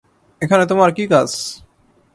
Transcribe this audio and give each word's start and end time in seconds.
এখানে 0.41 0.63
তোমার 0.65 0.89
কী 0.91 1.03
কাজ! 1.11 1.29